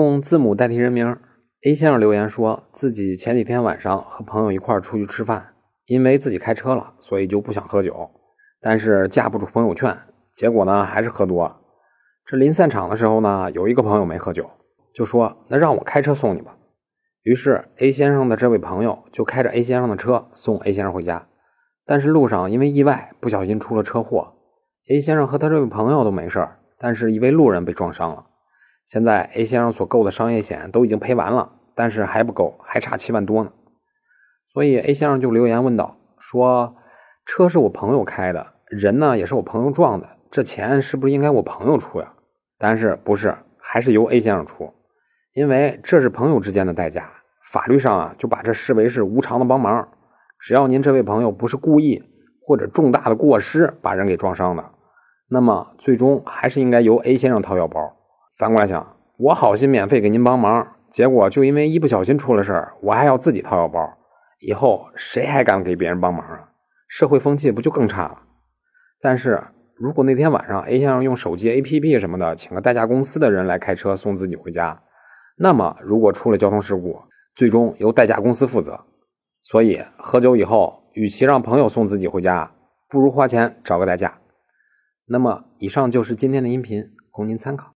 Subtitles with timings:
[0.00, 1.18] 用字母代替人名
[1.62, 5.52] ，A 先生留言说自己前几天晚上和朋友一块儿出去吃饭，
[5.84, 8.08] 因为自己开车了，所以就不想喝酒，
[8.62, 9.94] 但是架不住朋友劝，
[10.34, 11.58] 结果呢还是喝多了。
[12.24, 14.48] 这临散场的时候呢，有一个朋友没喝酒，
[14.94, 16.56] 就说那让我开车送你吧。
[17.22, 21.26] 于是 A 先生的这位朋友就开着 A 先生的车送 A 先生回家，
[21.84, 24.32] 但是路上因为意外不小心出了车祸
[24.88, 26.48] ，A 先生和他这位朋友都没事
[26.78, 28.24] 但是一位路人被撞伤了。
[28.90, 33.52] 现在 A 先生所购的商业险都已经赔完了，但是还不够，还差七万多呢。
[34.52, 36.74] 所以 A 先生就留言问道：“说
[37.24, 42.14] 车是我朋友开的，人呢也是我朋友撞的，这钱是不是应该我朋友出呀？”
[42.58, 44.74] 但是不是，还是由 A 先生出。
[45.34, 47.12] 因为这是朋友之间的代价，
[47.44, 49.88] 法律上啊就把这视为是无偿的帮忙。
[50.40, 52.02] 只要您这位朋友不是故意
[52.44, 54.64] 或者重大的过失把人给撞伤的，
[55.28, 57.98] 那么最终还是应该由 A 先生掏腰包。
[58.40, 63.98] 反过来想，我好心免费给您帮忙，结果就因为一不小心出了事儿，我还要自己掏腰包，
[64.38, 66.48] 以后谁还敢给别人帮忙啊？
[66.88, 68.22] 社会风气不就更差了？
[68.98, 69.42] 但是
[69.74, 74.80] 如果那天晚上 A 先生用手机 APP 什么的请个代驾公司的人来开车送自己回家。
[75.36, 76.98] 那么，如果出了交通事故，
[77.34, 78.80] 最终由代驾公司负责。
[79.42, 82.50] 所以，喝酒以后，与其让朋友送自己回家，
[82.88, 84.14] 不如花钱找个代驾。
[85.04, 87.66] 那么，以上就是今天的音频，供您参考。